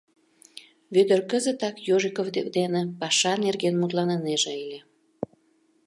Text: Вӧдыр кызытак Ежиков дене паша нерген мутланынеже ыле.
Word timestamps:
Вӧдыр 0.93 1.19
кызытак 1.31 1.75
Ежиков 1.95 2.27
дене 2.57 2.81
паша 2.99 3.33
нерген 3.45 3.75
мутланынеже 3.77 4.51
ыле. 4.63 4.79